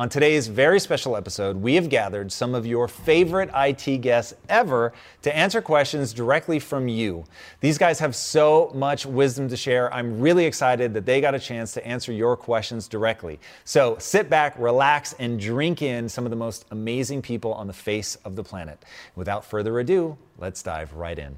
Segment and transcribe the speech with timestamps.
[0.00, 4.94] On today's very special episode, we have gathered some of your favorite IT guests ever
[5.20, 7.22] to answer questions directly from you.
[7.60, 9.92] These guys have so much wisdom to share.
[9.92, 13.38] I'm really excited that they got a chance to answer your questions directly.
[13.64, 17.74] So sit back, relax, and drink in some of the most amazing people on the
[17.74, 18.82] face of the planet.
[19.16, 21.36] Without further ado, let's dive right in.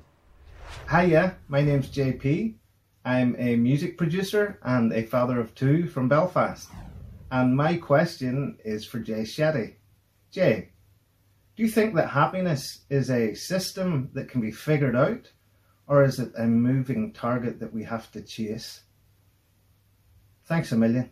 [0.88, 2.54] Hiya, my name's JP.
[3.04, 6.68] I'm a music producer and a father of two from Belfast.
[7.32, 9.76] And my question is for Jay Shetty.
[10.30, 10.68] Jay,
[11.56, 15.32] do you think that happiness is a system that can be figured out,
[15.86, 18.82] or is it a moving target that we have to chase?
[20.44, 21.10] Thanks a million.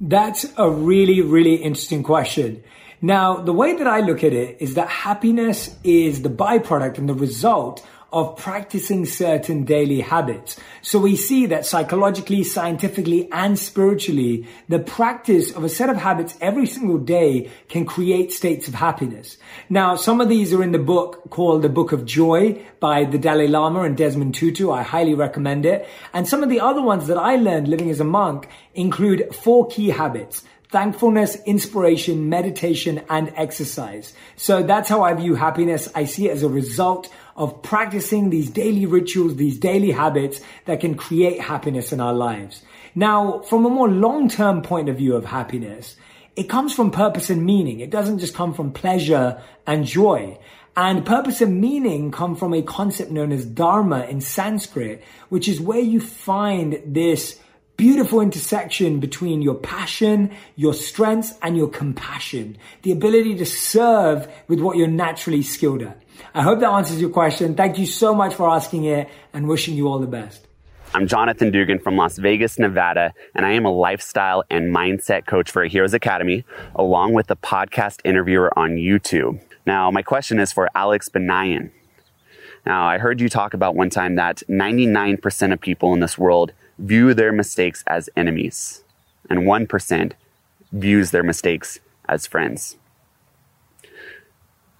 [0.00, 2.64] That's a really, really interesting question.
[3.02, 7.06] Now, the way that I look at it is that happiness is the byproduct and
[7.06, 10.58] the result of practicing certain daily habits.
[10.82, 16.36] So we see that psychologically, scientifically, and spiritually, the practice of a set of habits
[16.40, 19.38] every single day can create states of happiness.
[19.70, 23.18] Now, some of these are in the book called The Book of Joy by the
[23.18, 24.70] Dalai Lama and Desmond Tutu.
[24.70, 25.88] I highly recommend it.
[26.12, 29.68] And some of the other ones that I learned living as a monk include four
[29.68, 34.14] key habits thankfulness, inspiration, meditation, and exercise.
[34.36, 35.86] So that's how I view happiness.
[35.94, 40.80] I see it as a result of practicing these daily rituals, these daily habits that
[40.80, 42.62] can create happiness in our lives.
[42.94, 45.96] Now, from a more long-term point of view of happiness,
[46.36, 47.80] it comes from purpose and meaning.
[47.80, 50.38] It doesn't just come from pleasure and joy.
[50.76, 55.60] And purpose and meaning come from a concept known as dharma in Sanskrit, which is
[55.60, 57.38] where you find this
[57.76, 62.56] beautiful intersection between your passion, your strengths, and your compassion.
[62.82, 66.01] The ability to serve with what you're naturally skilled at.
[66.34, 67.54] I hope that answers your question.
[67.54, 70.46] Thank you so much for asking it and wishing you all the best.
[70.94, 75.50] I'm Jonathan Dugan from Las Vegas, Nevada, and I am a lifestyle and mindset coach
[75.50, 79.40] for Heroes Academy, along with a podcast interviewer on YouTube.
[79.64, 81.70] Now, my question is for Alex Banayan.
[82.66, 86.52] Now, I heard you talk about one time that 99% of people in this world
[86.78, 88.84] view their mistakes as enemies,
[89.30, 90.12] and 1%
[90.72, 92.76] views their mistakes as friends.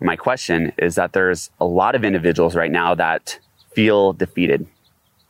[0.02, 3.38] My question is that there's a lot of individuals right now that
[3.72, 4.66] feel defeated,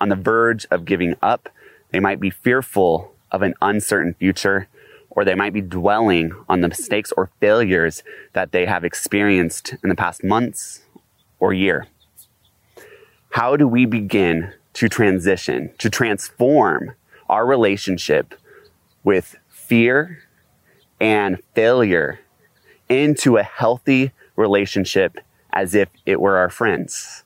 [0.00, 1.50] on the verge of giving up.
[1.90, 4.68] They might be fearful of an uncertain future,
[5.10, 8.02] or they might be dwelling on the mistakes or failures
[8.32, 10.80] that they have experienced in the past months
[11.38, 11.86] or year.
[13.30, 16.92] How do we begin to transition, to transform
[17.28, 18.34] our relationship
[19.04, 20.20] with fear
[20.98, 22.20] and failure
[22.88, 25.18] into a healthy relationship
[25.52, 27.24] as if it were our friends,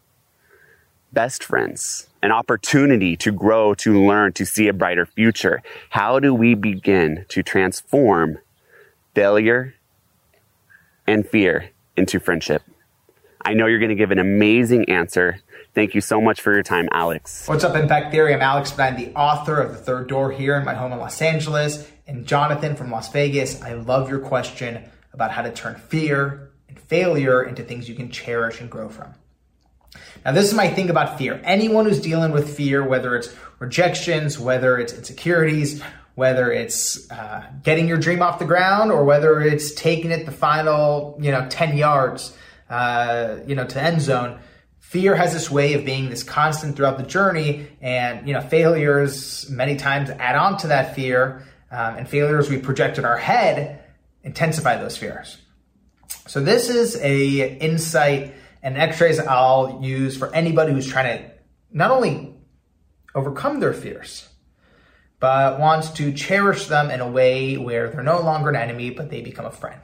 [1.13, 5.63] best friends, an opportunity to grow, to learn, to see a brighter future.
[5.91, 8.39] How do we begin to transform
[9.15, 9.75] failure
[11.07, 12.63] and fear into friendship?
[13.45, 15.39] I know you're going to give an amazing answer.
[15.73, 17.47] Thank you so much for your time, Alex.
[17.47, 18.35] What's up, Impact Theory?
[18.35, 21.23] I'm Alex Banayan, the author of The Third Door here in my home in Los
[21.23, 23.63] Angeles, and Jonathan from Las Vegas.
[23.63, 24.83] I love your question
[25.13, 26.46] about how to turn fear
[26.77, 29.15] and failure into things you can cherish and grow from.
[30.25, 31.41] Now, this is my thing about fear.
[31.45, 35.83] Anyone who's dealing with fear, whether it's rejections, whether it's insecurities,
[36.15, 40.33] whether it's uh, getting your dream off the ground, or whether it's taking it the
[40.33, 42.37] final, you know, 10 yards,
[42.69, 44.39] uh, you know, to end zone,
[44.79, 47.69] fear has this way of being this constant throughout the journey.
[47.81, 51.47] And, you know, failures many times add on to that fear.
[51.71, 53.83] Um, and failures we project in our head
[54.23, 55.39] intensify those fears.
[56.27, 61.31] So this is a insight and x-rays I'll use for anybody who's trying to
[61.73, 62.35] not only
[63.15, 64.29] overcome their fears,
[65.21, 69.11] but wants to cherish them in a way where they're no longer an enemy, but
[69.11, 69.81] they become a friend.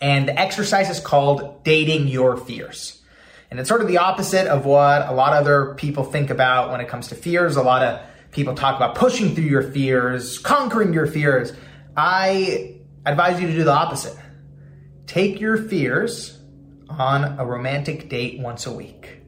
[0.00, 3.02] And the exercise is called dating your fears.
[3.50, 6.70] And it's sort of the opposite of what a lot of other people think about
[6.70, 7.56] when it comes to fears.
[7.56, 11.52] A lot of people talk about pushing through your fears, conquering your fears.
[11.96, 12.76] I
[13.06, 14.16] advise you to do the opposite.
[15.08, 16.38] Take your fears
[16.90, 19.22] on a romantic date once a week.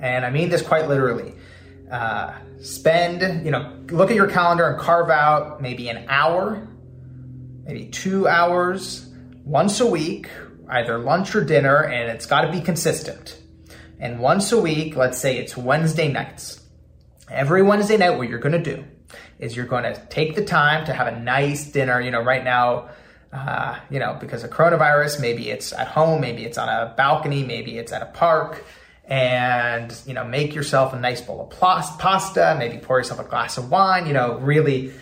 [0.00, 1.34] And I mean this quite literally.
[1.88, 6.66] Uh, spend, you know, look at your calendar and carve out maybe an hour,
[7.64, 9.08] maybe two hours
[9.44, 10.28] once a week,
[10.68, 13.40] either lunch or dinner, and it's got to be consistent.
[14.00, 16.60] And once a week, let's say it's Wednesday nights.
[17.30, 18.84] Every Wednesday night, what you're going to do
[19.38, 22.00] is you're going to take the time to have a nice dinner.
[22.00, 22.90] You know, right now,
[23.32, 27.44] uh, you know, because of coronavirus, maybe it's at home, maybe it's on a balcony,
[27.44, 28.64] maybe it's at a park.
[29.04, 33.58] And you know make yourself a nice bowl of pasta maybe pour yourself a glass
[33.58, 34.92] of wine you know really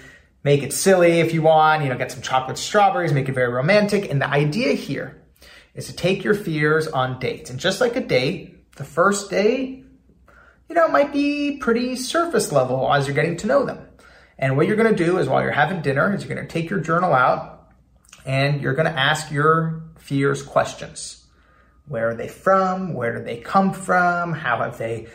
[0.42, 3.52] make it silly if you want you know get some chocolate strawberries make it very
[3.52, 4.10] romantic.
[4.10, 5.22] And the idea here
[5.74, 7.50] is to take your fears on dates.
[7.50, 9.84] And just like a date the first day
[10.70, 13.86] you know might be pretty surface level as you're getting to know them.
[14.38, 16.50] And what you're going to do is while you're having dinner is you're going to
[16.50, 17.57] take your journal out
[18.28, 21.24] and you're going to ask your fears questions
[21.88, 22.92] where are they from?
[22.92, 24.34] Where do they come from?
[24.34, 25.06] How have they,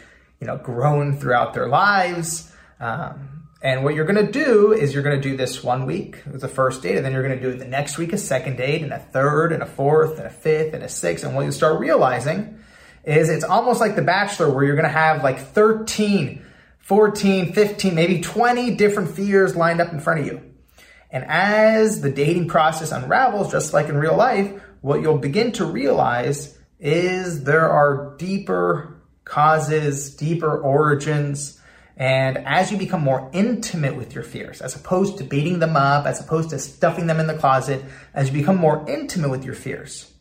[0.41, 2.51] you know, grown throughout their lives?
[2.79, 6.23] Um, and what you're going to do is you're going to do this one week
[6.25, 8.57] the first date, and then you're going to do it the next week a second
[8.57, 11.23] date, and a third, and a fourth, and a fifth, and a sixth.
[11.23, 12.59] And what you start realizing
[13.03, 16.43] is it's almost like The Bachelor, where you're going to have like 13,
[16.79, 20.52] 14, 15, maybe 20 different fears lined up in front of you.
[21.13, 24.51] And as the dating process unravels, just like in real life,
[24.81, 31.61] what you'll begin to realize is there are deeper causes, deeper origins.
[31.95, 36.07] And as you become more intimate with your fears, as opposed to beating them up,
[36.07, 37.85] as opposed to stuffing them in the closet,
[38.15, 40.11] as you become more intimate with your fears,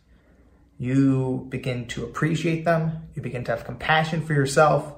[0.76, 4.92] you begin to appreciate them, you begin to have compassion for yourself,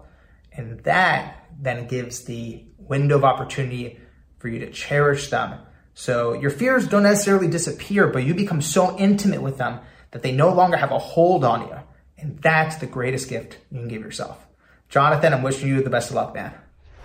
[0.53, 4.01] and that then gives the window of opportunity
[4.39, 5.61] for you to cherish them.
[5.95, 9.81] So your fears don't necessarily disappear, but you become so intimate with them
[10.11, 11.77] that they no longer have a hold on you.
[12.19, 14.45] And that's the greatest gift you can give yourself.
[14.89, 16.53] Jonathan, I'm wishing you the best of luck, man.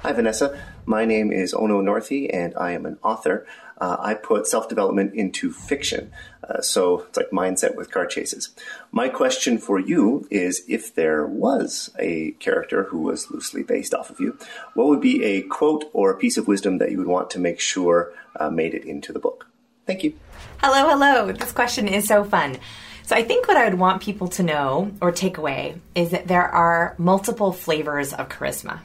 [0.01, 0.59] Hi, Vanessa.
[0.85, 3.45] My name is Ono Northey, and I am an author.
[3.79, 6.11] Uh, I put self development into fiction,
[6.47, 8.49] uh, so it's like mindset with car chases.
[8.91, 14.09] My question for you is if there was a character who was loosely based off
[14.09, 14.37] of you,
[14.73, 17.39] what would be a quote or a piece of wisdom that you would want to
[17.39, 19.47] make sure uh, made it into the book?
[19.85, 20.13] Thank you.
[20.57, 21.31] Hello, hello.
[21.31, 22.57] This question is so fun.
[23.03, 26.27] So I think what I would want people to know or take away is that
[26.27, 28.81] there are multiple flavors of charisma.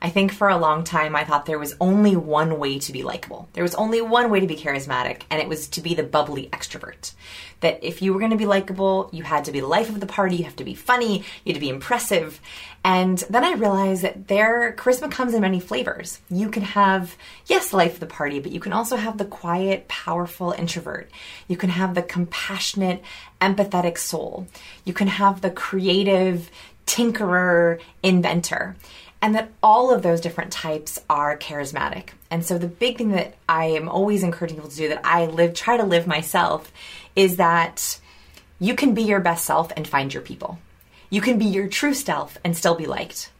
[0.00, 3.02] I think for a long time I thought there was only one way to be
[3.02, 3.48] likable.
[3.52, 6.48] There was only one way to be charismatic, and it was to be the bubbly
[6.52, 7.12] extrovert.
[7.60, 10.00] That if you were going to be likable, you had to be the life of
[10.00, 12.40] the party, you have to be funny, you had to be impressive.
[12.84, 16.20] And then I realized that their charisma comes in many flavors.
[16.30, 17.16] You can have,
[17.46, 21.10] yes, life of the party, but you can also have the quiet, powerful introvert.
[21.48, 23.02] You can have the compassionate,
[23.40, 24.46] empathetic soul.
[24.84, 26.50] You can have the creative,
[26.86, 28.76] tinkerer, inventor
[29.22, 32.10] and that all of those different types are charismatic.
[32.30, 35.26] And so the big thing that I am always encouraging people to do that I
[35.26, 36.70] live try to live myself
[37.14, 37.98] is that
[38.58, 40.58] you can be your best self and find your people.
[41.10, 43.30] You can be your true self and still be liked.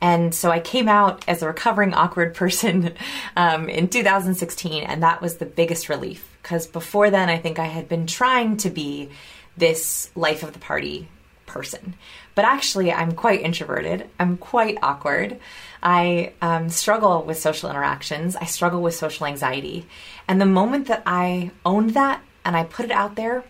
[0.00, 2.94] And so I came out as a recovering awkward person
[3.36, 6.26] um, in 2016, and that was the biggest relief.
[6.42, 9.10] Because before then, I think I had been trying to be
[9.56, 11.08] this life of the party
[11.46, 11.94] person.
[12.40, 14.08] But actually, I'm quite introverted.
[14.18, 15.38] I'm quite awkward.
[15.82, 18.34] I um, struggle with social interactions.
[18.34, 19.84] I struggle with social anxiety.
[20.26, 23.44] And the moment that I owned that and I put it out there,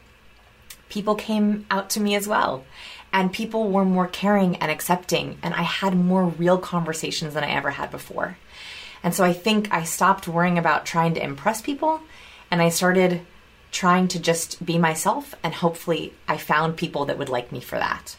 [0.88, 2.64] people came out to me as well.
[3.12, 5.38] And people were more caring and accepting.
[5.40, 8.38] And I had more real conversations than I ever had before.
[9.04, 12.00] And so I think I stopped worrying about trying to impress people
[12.50, 13.20] and I started
[13.70, 15.36] trying to just be myself.
[15.44, 18.16] And hopefully, I found people that would like me for that.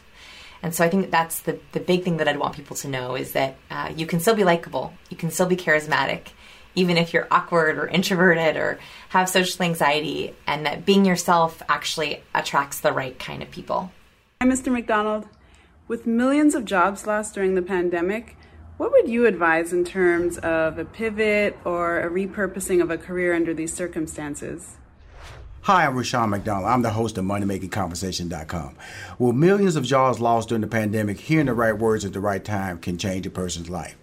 [0.62, 3.16] And so I think that's the, the big thing that I'd want people to know
[3.16, 6.28] is that uh, you can still be likable, you can still be charismatic,
[6.74, 8.78] even if you're awkward or introverted or
[9.10, 13.90] have social anxiety, and that being yourself actually attracts the right kind of people.
[14.40, 14.72] Hi, Mr.
[14.72, 15.26] McDonald.
[15.88, 18.36] With millions of jobs lost during the pandemic,
[18.76, 23.34] what would you advise in terms of a pivot or a repurposing of a career
[23.34, 24.76] under these circumstances?
[25.66, 26.66] Hi, I'm Rushion McDonald.
[26.66, 28.74] I'm the host of MoneyMakingConversation.com.
[29.20, 32.44] With millions of jobs lost during the pandemic, hearing the right words at the right
[32.44, 33.96] time can change a person's life.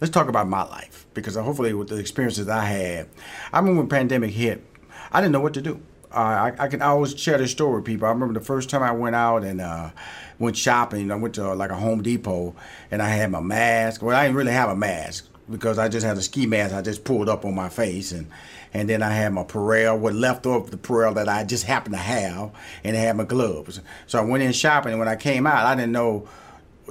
[0.00, 3.08] let's talk about my life because hopefully with the experiences I had,
[3.52, 4.64] I remember when pandemic hit,
[5.10, 5.82] I didn't know what to do.
[6.12, 8.06] Uh, I, I can always share this story with people.
[8.06, 9.90] I remember the first time I went out and uh,
[10.38, 11.10] went shopping.
[11.10, 12.54] I went to uh, like a Home Depot
[12.92, 14.00] and I had my mask.
[14.00, 16.82] Well, I didn't really have a mask because I just had a ski mask I
[16.82, 18.28] just pulled up on my face and
[18.74, 21.94] and then I had my Purell, what left of the Purell that I just happened
[21.94, 22.50] to have,
[22.82, 23.80] and I had my gloves.
[24.06, 26.28] So I went in shopping, and when I came out, I didn't know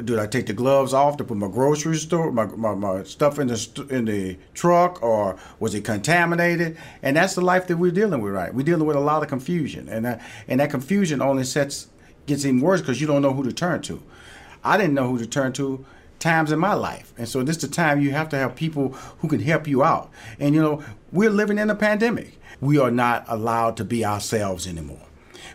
[0.02, 3.38] did I take the gloves off to put my grocery store, my, my, my stuff
[3.38, 6.78] in the in the truck, or was it contaminated?
[7.02, 8.54] And that's the life that we're dealing with, right?
[8.54, 11.88] We're dealing with a lot of confusion, and that, and that confusion only sets
[12.26, 14.02] gets even worse because you don't know who to turn to.
[14.64, 15.86] I didn't know who to turn to
[16.20, 18.90] times in my life, and so this is the time you have to have people
[19.20, 20.10] who can help you out.
[20.40, 22.40] And you know, we're living in a pandemic.
[22.60, 25.06] We are not allowed to be ourselves anymore.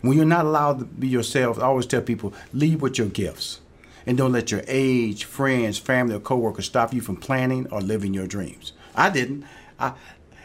[0.03, 3.61] When you're not allowed to be yourself, I always tell people, leave with your gifts
[4.07, 8.15] and don't let your age, friends, family, or coworkers stop you from planning or living
[8.15, 8.73] your dreams.
[8.95, 9.45] I didn't.
[9.81, 9.95] I,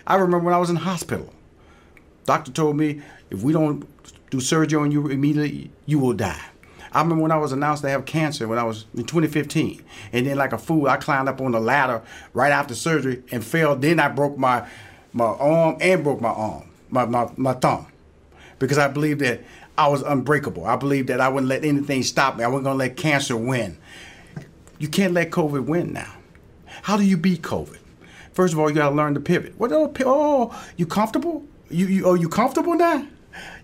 [0.08, 1.32] I remember when I was in hospital.
[2.26, 3.88] Doctor told me if we don't
[4.32, 6.42] do surgery on you immediately, you will die.
[6.92, 10.28] I remember when I was announced to have cancer when I was in 2015, and
[10.28, 12.02] then like a fool, I climbed up on the ladder
[12.34, 13.76] right after surgery and fell.
[13.76, 14.68] Then I broke my
[15.14, 17.88] my arm and broke my arm, my my, my thumb,
[18.60, 19.42] because I believed that
[19.78, 20.66] I was unbreakable.
[20.66, 22.44] I believed that I wouldn't let anything stop me.
[22.44, 23.78] I wasn't going to let cancer win.
[24.78, 26.14] You can't let COVID win now.
[26.84, 27.80] How do you beat COVID?
[28.34, 29.54] First of all, you got to learn to pivot.
[29.58, 29.72] What?
[29.72, 31.46] Oh, oh, you comfortable?
[31.70, 33.08] You, you, oh, you comfortable now?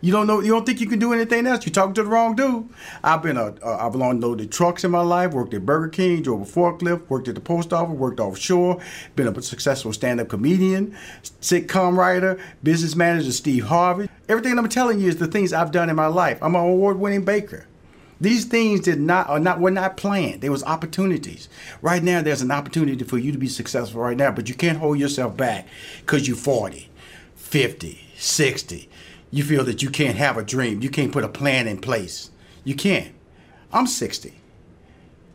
[0.02, 0.40] You don't know.
[0.40, 1.66] You don't think you can do anything else.
[1.66, 2.70] You're talking to the wrong dude.
[3.04, 3.56] I've been a.
[3.64, 5.34] Uh, I've loaded trucks in my life.
[5.34, 6.22] Worked at Burger King.
[6.22, 7.10] Drove a forklift.
[7.10, 7.96] Worked at the post office.
[7.96, 8.82] Worked offshore.
[9.16, 10.96] Been a successful stand-up comedian,
[11.42, 13.32] sitcom writer, business manager.
[13.32, 14.10] Steve Harvey.
[14.28, 16.38] Everything I'm telling you is the things I've done in my life.
[16.42, 17.66] I'm an award-winning baker.
[18.22, 20.42] These things did not are not were not planned.
[20.42, 21.48] There was opportunities.
[21.82, 24.78] Right now, there's an opportunity for you to be successful right now, but you can't
[24.78, 25.68] hold yourself back
[26.02, 26.90] because you're 40,
[27.36, 28.90] 50, 60
[29.32, 30.82] you feel that you can't have a dream.
[30.82, 32.32] You can't put a plan in place.
[32.64, 33.14] You can't.
[33.72, 34.34] I'm 60.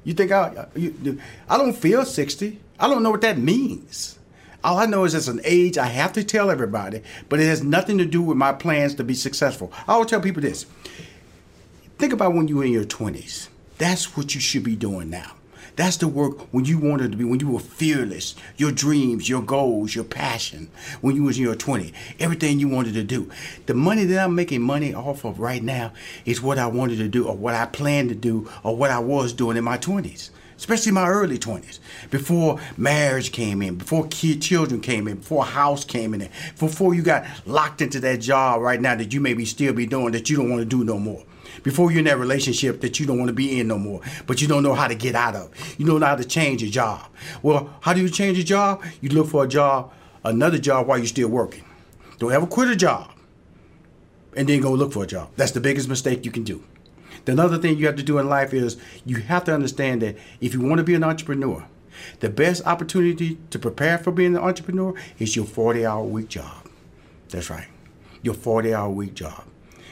[0.02, 2.60] You think I, uh, you, I don't feel 60.
[2.78, 4.18] I don't know what that means.
[4.62, 7.62] All I know is it's an age I have to tell everybody, but it has
[7.62, 9.72] nothing to do with my plans to be successful.
[9.86, 10.66] I always tell people this.
[11.98, 13.48] Think about when you were in your 20s.
[13.78, 15.32] That's what you should be doing now.
[15.76, 19.42] That's the work when you wanted to be, when you were fearless, your dreams, your
[19.42, 23.28] goals, your passion, when you was in your 20, everything you wanted to do.
[23.66, 25.92] The money that I'm making money off of right now
[26.24, 29.00] is what I wanted to do or what I planned to do or what I
[29.00, 30.30] was doing in my 20s
[30.64, 31.78] especially my early 20s,
[32.08, 36.26] before marriage came in, before kid, children came in, before house came in,
[36.58, 40.12] before you got locked into that job right now that you maybe still be doing
[40.12, 41.22] that you don't want to do no more
[41.62, 44.40] before you're in that relationship that you don't want to be in no more, but
[44.40, 45.50] you don't know how to get out of.
[45.78, 47.02] You don't know how to change your job.
[47.42, 48.82] Well, how do you change your job?
[49.02, 49.92] You look for a job,
[50.24, 51.64] another job while you're still working.
[52.18, 53.10] Don't ever quit a job
[54.34, 55.28] and then go look for a job.
[55.36, 56.64] That's the biggest mistake you can do.
[57.24, 60.16] The another thing you have to do in life is you have to understand that
[60.40, 61.66] if you want to be an entrepreneur,
[62.20, 66.68] the best opportunity to prepare for being an entrepreneur is your 40 hour week job.
[67.30, 67.68] That's right.
[68.22, 69.44] Your 40 hour week job.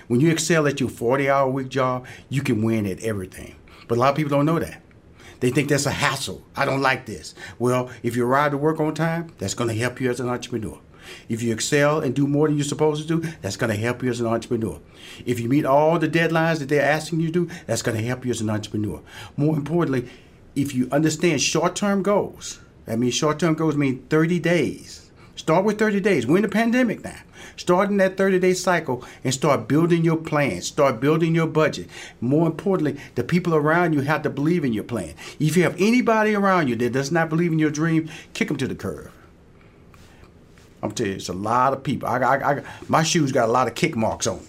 [0.08, 3.56] When you excel at your 40 hour week job, you can win at everything.
[3.88, 4.82] But a lot of people don't know that.
[5.40, 6.42] They think that's a hassle.
[6.54, 7.34] I don't like this.
[7.58, 10.28] Well, if you arrive to work on time, that's going to help you as an
[10.28, 10.78] entrepreneur.
[11.28, 14.02] If you excel and do more than you're supposed to do, that's going to help
[14.02, 14.80] you as an entrepreneur.
[15.24, 18.04] If you meet all the deadlines that they're asking you to do, that's going to
[18.04, 19.00] help you as an entrepreneur.
[19.36, 20.08] More importantly,
[20.54, 25.10] if you understand short term goals, that means short term goals mean 30 days.
[25.34, 26.26] Start with 30 days.
[26.26, 27.18] We're in the pandemic now.
[27.56, 30.60] Start in that 30 day cycle and start building your plan.
[30.62, 31.88] Start building your budget.
[32.20, 35.14] More importantly, the people around you have to believe in your plan.
[35.38, 38.56] If you have anybody around you that does not believe in your dream, kick them
[38.58, 39.10] to the curb.
[40.82, 42.08] I'm telling you, it's a lot of people.
[42.08, 44.40] I, I, I, my shoes got a lot of kick marks on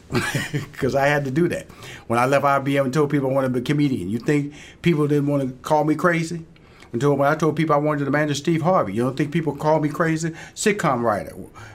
[0.51, 1.67] because I had to do that.
[2.07, 4.53] When I left IBM and told people I wanted to be a comedian, you think
[4.81, 6.43] people didn't want to call me crazy?
[6.91, 9.55] Until when I told people I wanted to manage Steve Harvey, you don't think people
[9.55, 10.29] called me crazy?
[10.53, 11.31] Sitcom writer.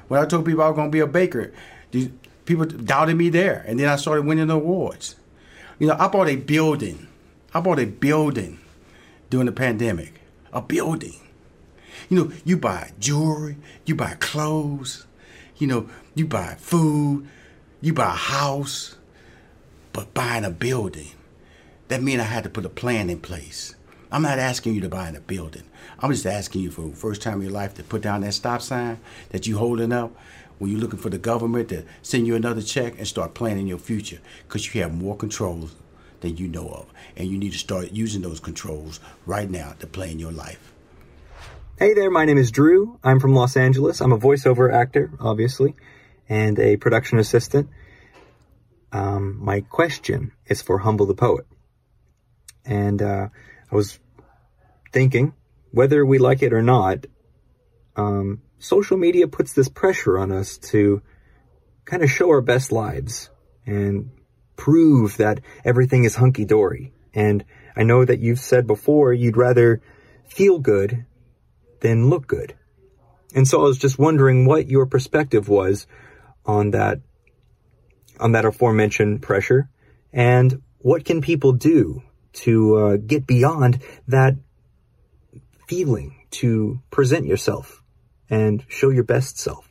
[0.09, 1.53] When I told people I was going to be a baker,
[2.45, 5.17] people doubted me there, and then I started winning awards.
[5.79, 7.09] You know, I bought a building.
[7.53, 8.61] I bought a building
[9.31, 10.21] during the pandemic.
[10.53, 11.17] A building.
[12.09, 15.07] You know, you buy jewelry, you buy clothes,
[15.59, 17.29] you know, you buy food,
[17.81, 18.97] you buy a house,
[19.93, 21.11] but buying a building,
[21.89, 23.75] that means I had to put a plan in place.
[24.11, 25.65] I'm not asking you to buy in a building.
[25.99, 28.33] I'm just asking you for the first time in your life to put down that
[28.33, 29.01] stop sign
[29.31, 30.17] that you're holding up
[30.59, 33.79] when you're looking for the government to send you another check and start planning your
[33.79, 35.75] future because you have more controls
[36.21, 36.87] than you know of.
[37.17, 40.73] And you need to start using those controls right now to plan your life.
[41.79, 42.99] Hey there, my name is Drew.
[43.05, 44.01] I'm from Los Angeles.
[44.01, 45.77] I'm a voiceover actor, obviously,
[46.29, 47.69] and a production assistant.
[48.91, 51.47] Um, my question is for Humble the Poet.
[52.65, 53.29] And uh,
[53.71, 54.01] I was
[54.93, 55.35] thinking,
[55.71, 57.07] whether we like it or not,
[57.95, 61.01] um, social media puts this pressure on us to
[61.85, 63.31] kind of show our best lives
[63.67, 64.11] and
[64.57, 66.93] prove that everything is hunky dory.
[67.15, 67.45] And
[67.77, 69.81] I know that you've said before you'd rather
[70.27, 71.07] feel good
[71.81, 72.55] than look good.
[73.35, 75.87] And so I was just wondering what your perspective was
[76.47, 77.01] on that,
[78.19, 79.69] on that aforementioned pressure
[80.13, 84.37] and what can people do to uh, get beyond that
[85.67, 87.83] feeling to present yourself
[88.31, 89.68] and show your best self?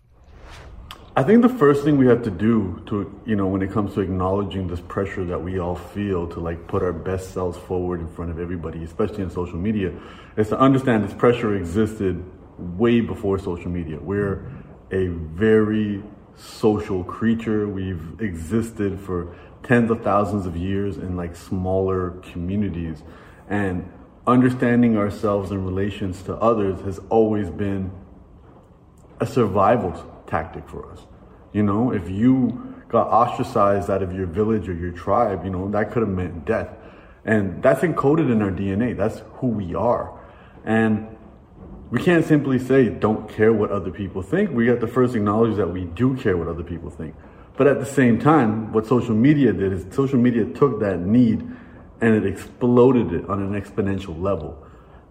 [1.18, 3.96] I think the first thing we have to do to, you know, when it comes
[3.96, 8.02] to acknowledging this pressure that we all feel to like put our best selves forward
[8.02, 9.92] in front of everybody, especially in social media,
[10.36, 12.24] is to understand this pressure existed
[12.60, 13.98] way before social media.
[14.00, 14.48] We're
[14.92, 16.04] a very
[16.36, 17.68] social creature.
[17.68, 23.02] We've existed for tens of thousands of years in like smaller communities.
[23.50, 23.92] And
[24.28, 27.90] understanding ourselves in relations to others has always been
[29.20, 31.06] a survival tactic for us.
[31.54, 35.70] You know, if you got ostracized out of your village or your tribe, you know,
[35.72, 36.70] that could have meant death.
[37.26, 38.96] And that's encoded in our DNA.
[38.96, 40.18] That's who we are.
[40.64, 41.18] And
[41.90, 44.52] we can't simply say, don't care what other people think.
[44.52, 47.16] We have to first acknowledge that we do care what other people think.
[47.56, 51.42] But at the same time, what social media did is social media took that need
[52.02, 54.64] and it exploded it on an exponential level.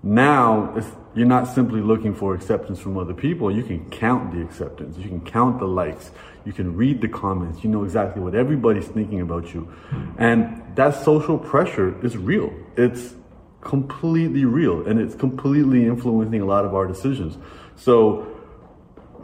[0.06, 0.72] Now,
[1.16, 3.50] you're not simply looking for acceptance from other people.
[3.50, 4.96] You can count the acceptance.
[4.96, 6.12] You can count the likes.
[6.44, 7.64] You can read the comments.
[7.64, 9.68] You know exactly what everybody's thinking about you.
[10.16, 12.52] And that social pressure is real.
[12.76, 13.14] It's
[13.62, 17.36] completely real and it's completely influencing a lot of our decisions.
[17.74, 18.28] So,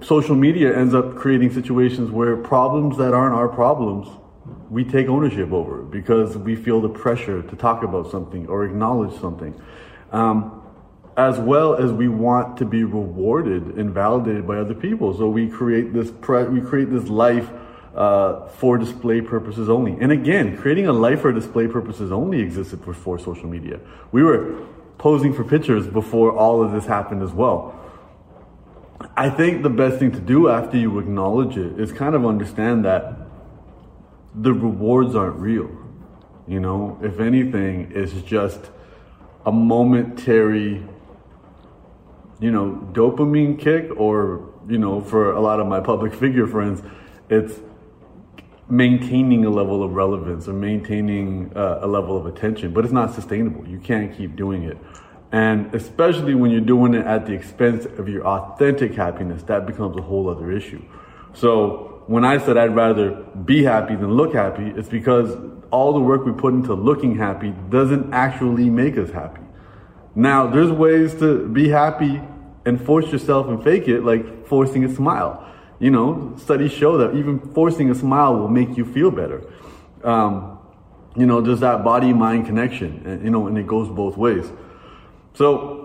[0.00, 4.08] social media ends up creating situations where problems that aren't our problems
[4.68, 9.16] we take ownership over because we feel the pressure to talk about something or acknowledge
[9.20, 9.54] something.
[10.10, 10.58] Um,
[11.16, 15.16] as well as we want to be rewarded and validated by other people.
[15.16, 17.50] So we create this pre- we create this life
[17.94, 19.92] uh, for display purposes only.
[20.00, 23.80] And again, creating a life for display purposes only existed before social media.
[24.10, 24.66] We were
[24.98, 27.78] posing for pictures before all of this happened as well.
[29.16, 32.84] I think the best thing to do after you acknowledge it is kind of understand
[32.84, 33.16] that
[34.34, 35.70] the rewards aren't real.
[36.46, 38.70] You know, if anything, it's just
[39.44, 40.82] a momentary,
[42.42, 46.82] you know, dopamine kick, or, you know, for a lot of my public figure friends,
[47.30, 47.60] it's
[48.68, 53.14] maintaining a level of relevance or maintaining uh, a level of attention, but it's not
[53.14, 53.66] sustainable.
[53.68, 54.76] You can't keep doing it.
[55.30, 59.96] And especially when you're doing it at the expense of your authentic happiness, that becomes
[59.96, 60.82] a whole other issue.
[61.34, 63.12] So, when I said I'd rather
[63.44, 65.36] be happy than look happy, it's because
[65.70, 69.40] all the work we put into looking happy doesn't actually make us happy.
[70.14, 72.20] Now, there's ways to be happy
[72.64, 75.48] and force yourself and fake it, like forcing a smile.
[75.78, 79.42] You know, studies show that even forcing a smile will make you feel better.
[80.04, 80.58] Um,
[81.16, 84.46] you know, there's that body mind connection, and, you know, and it goes both ways.
[85.34, 85.82] So,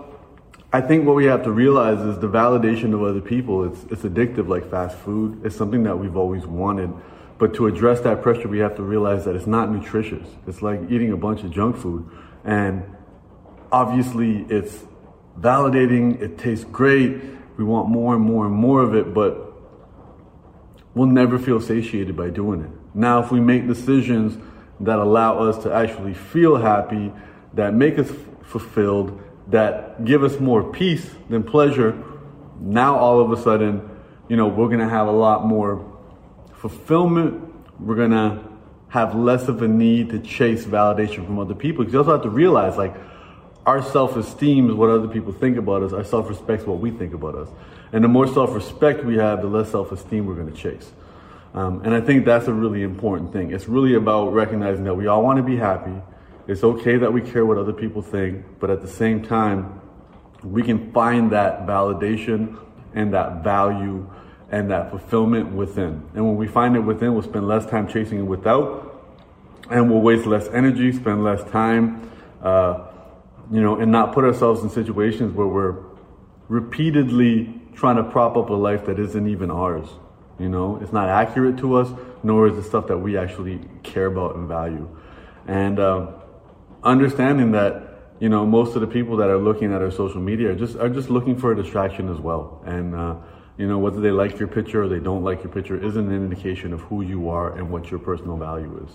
[0.70, 4.02] I think what we have to realize is the validation of other people, it's, it's
[4.02, 5.40] addictive like fast food.
[5.42, 6.92] It's something that we've always wanted.
[7.38, 10.28] But to address that pressure, we have to realize that it's not nutritious.
[10.46, 12.10] It's like eating a bunch of junk food.
[12.44, 12.82] And
[13.72, 14.84] obviously, it's
[15.38, 17.20] validating, it tastes great.
[17.56, 19.52] We want more and more and more of it, but
[20.94, 22.70] we'll never feel satiated by doing it.
[22.94, 24.38] Now, if we make decisions
[24.80, 27.12] that allow us to actually feel happy,
[27.54, 28.10] that make us
[28.42, 32.02] fulfilled, that give us more peace than pleasure,
[32.60, 33.88] now all of a sudden,
[34.28, 35.84] you know, we're to have a lot more
[36.54, 37.42] fulfillment.
[37.80, 38.44] We're to
[38.88, 41.84] have less of a need to chase validation from other people.
[41.84, 42.94] Because you also have to realize, like,
[43.68, 45.92] our self esteem is what other people think about us.
[45.92, 47.48] Our self respect is what we think about us.
[47.92, 50.90] And the more self respect we have, the less self esteem we're going to chase.
[51.54, 53.52] Um, and I think that's a really important thing.
[53.52, 55.94] It's really about recognizing that we all want to be happy
[56.48, 59.82] it's okay that we care what other people think, but at the same time,
[60.42, 62.58] we can find that validation
[62.94, 64.08] and that value
[64.50, 66.02] and that fulfillment within.
[66.14, 69.04] And when we find it within, we'll spend less time chasing it without,
[69.70, 72.10] and we'll waste less energy, spend less time,
[72.42, 72.87] uh,
[73.50, 75.76] you know, and not put ourselves in situations where we're
[76.48, 79.88] repeatedly trying to prop up a life that isn't even ours.
[80.38, 81.90] You know, it's not accurate to us,
[82.22, 84.88] nor is the stuff that we actually care about and value.
[85.46, 86.12] And uh,
[86.82, 87.88] understanding that
[88.20, 90.76] you know, most of the people that are looking at our social media are just
[90.76, 92.62] are just looking for a distraction as well.
[92.66, 93.16] And uh,
[93.56, 96.14] you know, whether they like your picture or they don't like your picture isn't an
[96.14, 98.92] indication of who you are and what your personal value is.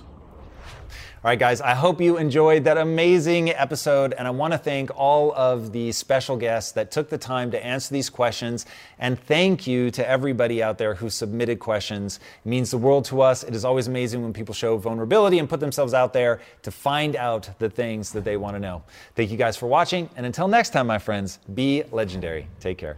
[1.24, 4.12] All right, guys, I hope you enjoyed that amazing episode.
[4.12, 7.66] And I want to thank all of the special guests that took the time to
[7.66, 8.66] answer these questions.
[9.00, 12.20] And thank you to everybody out there who submitted questions.
[12.44, 13.46] It means the world to us.
[13.46, 17.16] It is always amazing when people show vulnerability and put themselves out there to find
[17.16, 18.84] out the things that they want to know.
[19.16, 20.10] Thank you guys for watching.
[20.18, 22.50] And until next time, my friends, be legendary.
[22.60, 22.98] Take care.